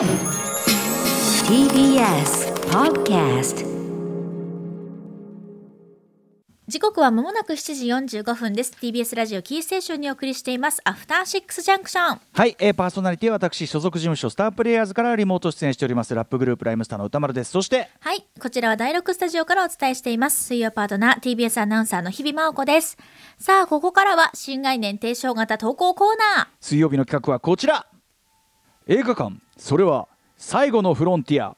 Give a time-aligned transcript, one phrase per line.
[0.00, 0.08] TBS
[2.70, 3.68] Podcast
[6.66, 8.72] 時刻はまもなく7時45分です。
[8.80, 10.80] TBS ラジオキーステーションにお送りしています。
[10.84, 16.14] アフターシックスジャンクションはい、えー、パーソナリティは私所属事務所スタープレイヤーズからリモート出演しております。
[16.14, 17.50] ラップグループライムスターの歌丸です。
[17.50, 20.44] そしてはいこちらは第6スタジオからお伝えしています。
[20.44, 22.96] 水曜パートナー TBS アナウンサーの日々真央子です。
[23.36, 26.46] さあここからは新概念提唱型投稿コーナー。
[26.60, 27.84] 水曜日の企画はこちら
[28.92, 29.36] 映画館。
[29.56, 31.54] それは最後のフロンティア。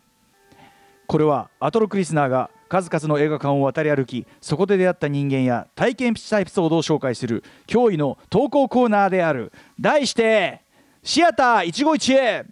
[1.07, 9.50] これはアトロクリスナーが数々の映画館を渡り歩きそこで出会った人間や体験したエピソードを紹介する驚異の投稿コーナーである。
[9.81, 10.61] 題して
[11.03, 12.45] シアター一期一会。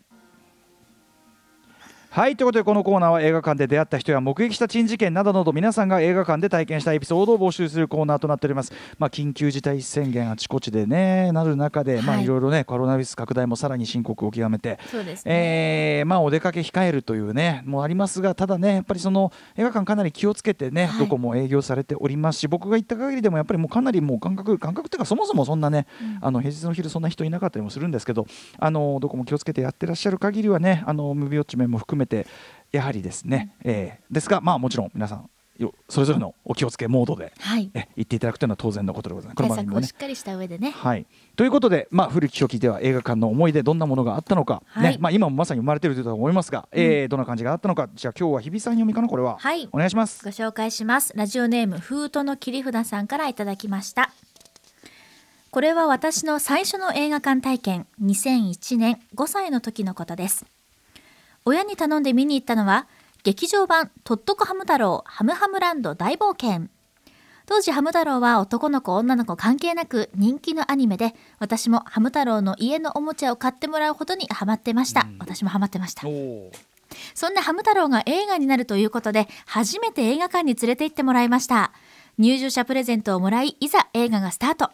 [2.12, 20.98] はいということでこのコーナーは映画館で出会った人や目撃した珍事件などなど皆さんが映画館で体験したエピソードを募集するコーナーとなっております、まあ、緊急事態宣言あちこちでねなる中で、まいいろいろねコロナウイルス拡大もさらに深刻を極めてそうですね、えーまあ、お出かけ控えるというねもありますがただねやっぱりその映画館かなり気をつけてね、はい。
[20.98, 22.40] どこも営業されております。
[22.40, 25.86] し僕が行った限りでもやっぱりもうかなりもう感覚感覚っていうかそもそもそんなね、
[26.20, 28.26] あの平日の昼そんな人いなかったりもするんですけど
[28.58, 32.26] あのどこも気をつけてやってらっしゃる限りはねあのムービーウォッチメンも含めて
[32.72, 37.70] やはりですね、えーですがまあもちろん皆さんよそれぞれのお気をつけモードで、はい。
[37.74, 39.36] え言っていただくというのは当然のことでございます。
[39.36, 39.86] この対番組もね。
[39.86, 40.70] 策をしっかりした上でね。
[40.70, 44.92] はい、ということで、まあ、古き初期では映画館の思い出どんなものがあったのか、はい。
[44.92, 44.98] ね。
[44.98, 47.88] まあ、今もまさに生まれていると思いますが、えーどんな感じがあったのか。
[47.94, 49.68] じゃあ今日は日比さん読みかなこれは、はい。
[49.72, 50.24] お願いします。
[50.24, 51.12] ご紹介します。
[51.14, 54.10] ラジオネーム封筒の切り札さんからいただきました。
[55.50, 60.46] これは私の最初の映画館体験2001年5歳の時のことです
[61.44, 62.86] 親に頼んで見に行ったのは
[63.22, 66.68] 劇場版とっとこハム太郎ハムハムランド大冒険
[67.46, 76.50] 当時ハム太郎は男の子女の子関係なく人気のアニメで私もハム太郎の家のおもちゃを買ってもらうほどにハマってました、私もハマってましたお
[77.14, 81.72] そんなハム太郎が映画になるということで、初めて映画館に連れて行ってもらいました。
[82.18, 84.70] 入場者プレゼントをもらい、いざ映画がスタート。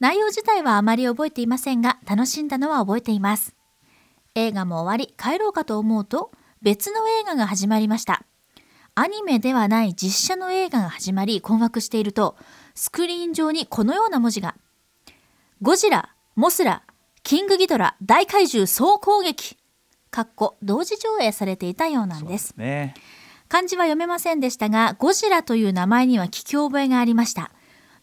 [0.00, 3.54] 内容自体はあまり覚えていませんが、楽しんだのは覚えています。
[4.34, 8.24] 映画も終わり、帰ろうかと思うと、別の映画が始まりました。
[8.96, 12.36] アニメではない実写の映画が始まり、困惑していると、
[12.74, 14.56] スクリーン上にこのような文字が。
[15.62, 16.82] ゴジラ、モスラ、
[17.22, 19.56] キングギドラ、大怪獣総攻撃。
[20.10, 22.54] かっこ同時上映されていたようなんです。
[22.56, 22.94] ね
[23.48, 27.52] 漢字は読めませんでしたが、ゴジラという名前には聞き覚えがありました。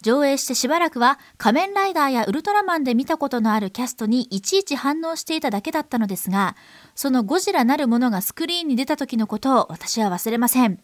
[0.02, 6.56] 上映してしばらくは仮面ライダーやウルトラマンで見たことのあるキャストにいちいち反応していただけだったのですが、
[6.96, 10.80] そのゴジラなるものがスクリーンに出た時のことを私は忘れません。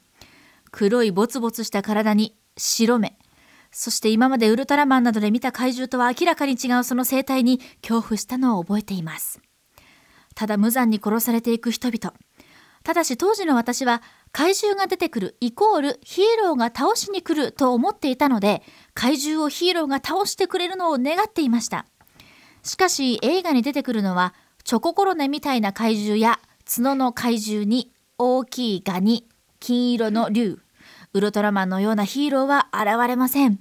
[0.72, 3.18] 黒いボツボツした体に白目。
[3.72, 9.42] そして今までウルトラマンなどで見た怪獣とは明らかに違うその生態に恐怖したのを覚えています。
[10.36, 12.14] ただ無残に殺されていく人々。
[12.84, 14.02] ただし当時の私は
[14.32, 18.62] 怪獣が出てくるイコールヒーローが倒しに来ると思っていたので
[18.94, 21.86] 怪獣をヒーローが倒してくれるのを願っていました。
[22.64, 24.34] しかし映画に出てくるのは
[24.64, 29.28] チョココロネみたいな怪獣や角の怪獣に大きいガニ、
[29.60, 30.60] 金色の竜、
[31.14, 33.60] ウルトラマンのようなヒーローは現れません。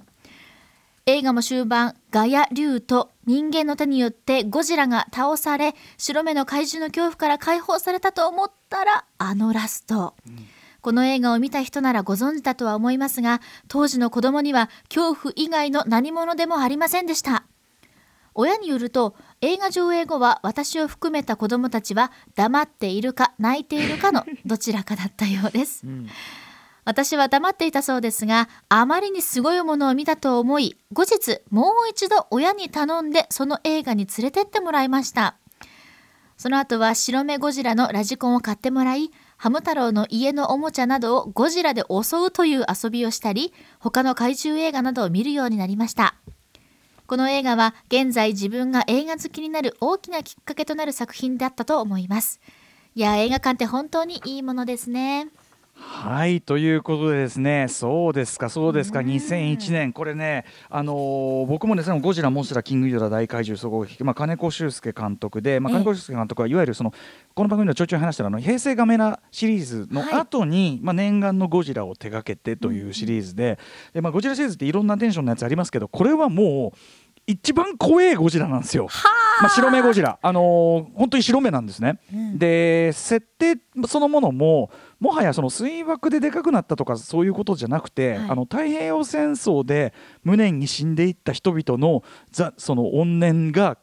[1.05, 10.15] 映画も終盤ガヤ竜と人間の手によってゴジラが倒され白目の怪獣の恐怖から解放されたと思ったらあのラスト、
[10.87, 17.43] この映画を見た人ならご存知だとは思いますが当時の子供には恐怖以外の何者でもありませんでした。
[18.35, 25.83] 親によると映画上映後は私を含めた子供たちは黙っているか泣いているかの どちらかだったようです、
[26.85, 35.35] 私は黙っていたそうですがあまりにすごいものを見たと思い後日もう一度親に頼んでその映画に連れてってもらいました。
[36.37, 46.15] その後は白目ゴジラのラジコンを買ってもらいハム太郎の家のおもちゃなどをゴジラで襲うという遊びをしたり他の怪獣映画などを見るようになりました。
[47.05, 52.41] この映画は現在自分が映画好きになる大きなきっかけとなる作品だったと思います。
[52.95, 55.27] いや映画館って本当にいいものですね。
[55.79, 58.99] はいということでですねそうですかそうですか。
[58.99, 59.93] 2001年。
[59.93, 65.77] これねあのー僕もですねゴジラモンスターキングギドラ大怪獣総合劇まあ金子修介監督でまあええ。
[65.77, 66.91] 金子修介監督はいわゆるその
[67.35, 73.59] この番組ではちょいちょい話したあの平成ガメラシリーズの後に、まあ念願のゴジラを手掛けてというシリーズで,、
[73.93, 76.77] でまあゴジラシリーズっていろんなテンションのやつありますけどこれはもう
[77.27, 78.87] 一番怖いゴジラなんですよ。
[79.41, 81.99] まあ、白目ゴジラ、あのー本当に白目なんですね。
[82.35, 83.57] で設定
[83.87, 88.29] そのものももはやその水爆ででかくなったとかそういうことじゃなくて、はい。
[88.29, 93.77] あの太平洋戦争で無念に死んでいった人々のざその怨念が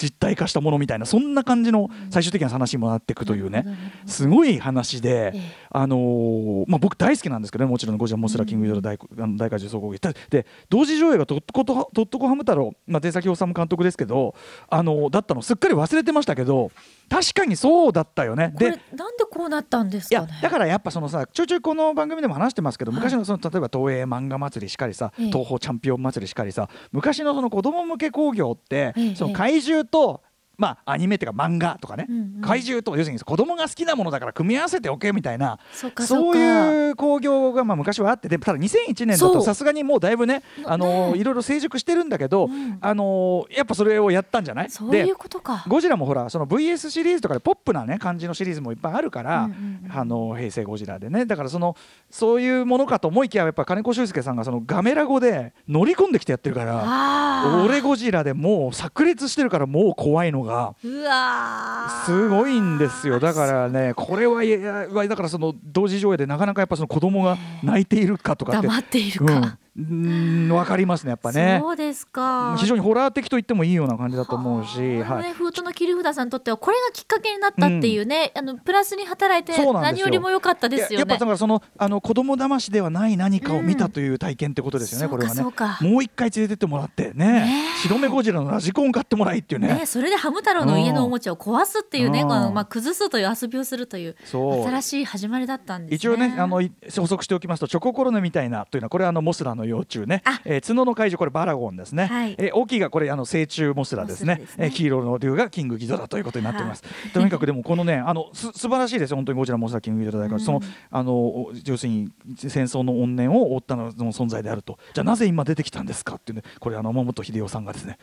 [0.00, 3.64] 実体化したものみたいなそんな感じの最終的な話にもなっていくというね、
[4.06, 5.40] すごい話で、ええ。
[5.70, 14.34] あのーまあ、僕大好きなんですけどねもちろんゴジラモスラキング・ギドラ大あの大怪獣総合劇で同時上映がとっこととっとこハム太郎、まあ、出崎治監督ですけど、
[14.68, 16.70] あのーだったのすっかり忘れてましたけど
[17.08, 18.52] 確かにそうだったよね。
[18.54, 23.00] これなんでこうなったんですいやかねだからやっぱそのさちょいちょいこの番組でも話してますけど、はい。
[23.00, 25.26] 昔のその例えば東映漫画祭りしかりさ、ええ。
[25.26, 29.14] 東宝チャンピオン祭りしかりさ昔のその子供向け興行って、ええ。
[29.16, 30.22] その怪獣と
[30.56, 32.40] まあアニメっていうか漫画とかね、うんうん。
[32.40, 35.58] 怪獣と要するに子供が好きなものだから組み合わせておけみたいな。
[35.72, 38.28] そういう興行がまあ昔はあって。
[38.28, 42.78] でただ2001年だとさすがにもうだいぶねあのねいろいろ成熟してるんだけど、うん。
[42.80, 44.70] あのやっぱそれをやったんじゃない？
[44.70, 45.64] そうでいうことか。
[45.68, 49.98] ゴジラもほらその VS シリーズとかでポップなね感じのシリーズもいっぱいあるから、うんうんうん。
[49.98, 51.26] あの平成ゴジラでね。
[51.26, 51.76] だからその
[52.10, 62.04] そういうものかと思いきややっぱ金子修介さんがそのガメラ語で乗り込んできてやってるから俺ゴジラでもう炸裂してるからもう怖いのがうわー。
[62.06, 63.18] すごいんですよ。
[63.18, 68.66] だからねこれはいやだからその同時上映でなかなかやっぱその子供が泣いているかとかって。
[68.66, 71.58] 黙っているか、うんうん分かりますねやっぱね。
[71.60, 72.56] そうですか。
[72.58, 75.24] 非常にホラー的と言ってもいいような感じだと思うし、ははい。
[75.24, 80.94] ね、封筒の切り札さんにとってはこれがきっかけになったっていうね、あのプラスに働いて何よりも良かったですよね。
[80.94, 81.26] ややっぱだ。
[81.26, 85.10] からそのあの子供騙しではない何かを見たという体験ってことですよね、うん。
[85.10, 85.42] これはね。
[85.42, 89.74] もう一回連れてってもらってねね白目ゴジラのラジコン買ってもらいっていうね。
[89.74, 92.28] ね、それでハム太郎の家のおもちゃを壊すっていうね、うん。
[92.28, 94.68] このまあ、崩すという遊びをするというそう。
[94.68, 95.96] 新しい始まりだったんですね。
[95.96, 100.22] 一応ねあのい補足しておきますとチョココロネみたいなというのはこれはあのモスラの幼虫ね。
[100.24, 102.34] あ、えー角の怪獣これバラゴンですね、はい。
[102.38, 104.36] えー大きいがこれあの成虫モスラですね。
[104.36, 104.66] ですね。
[104.66, 106.82] えー黄色の竜がキングギドラということになっております、
[107.12, 109.16] とにかくでもこのねあのす素晴らしいですよ。
[109.16, 114.78] 本当にゴジラモスラキングギドラ大から、そのあのお要するに戦争の怨念を負ったのの存在であると。
[114.92, 117.98] じゃあなぜ今出てきたんですかっていうねこれあの山本秀夫さんがですね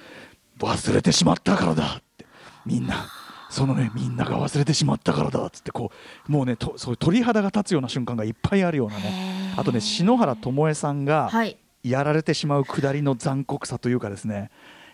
[0.60, 2.26] 忘れてしまったからだって。
[2.64, 3.08] みんな
[3.50, 5.92] そのねみんなが忘れてしまったからだっつってこ
[6.30, 11.58] うもうねとそういう鳥肌が立つような瞬間がいっぱいあるようなねあとね篠原ともえさんがはい。
[11.84, 14.52] やられてしまうくだりの残酷さというかですね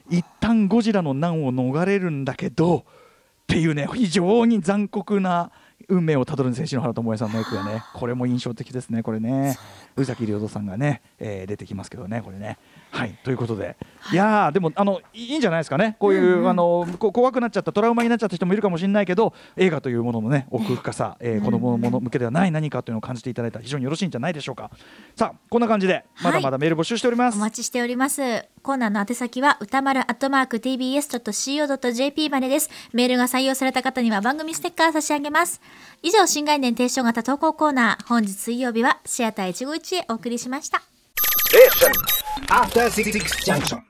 [0.10, 2.84] 一旦ゴジラの難を逃れるんだけどっ
[3.48, 5.52] ていうね非常に残酷な
[5.90, 9.58] 運命をたどるんですね篠原ともえさんの役がねこれも印象的ですねこれね。
[9.96, 12.58] 宇崎亮人さんがね、えー出てきますけどねこれね。
[12.92, 13.18] はい。
[13.24, 13.76] ということで、
[14.12, 15.96] い、やーでもあのいいんじゃないですかね。
[16.00, 24.70] こういう、あのこ怖くなっちゃったトラウマになっちゃった人もいるかもしれないけど映画というもののね奥深さ、えー子供のもの向けではない何かというのを感じていただいたら非常によろしいんじゃないでしょうか。
[25.16, 28.22] さあこんな感じでまだまだメール募集しております、お待ちしております。
[28.62, 32.70] コーナーの宛先は歌丸アットマーク tbs.co.jp までです。
[32.94, 35.62] メールが採用された方には番組ステッカー差し上げます。
[36.04, 38.08] 以上、新概念提唱型投稿コーナー。
[38.08, 40.82] 本日水曜日はシアター151へお送りしました。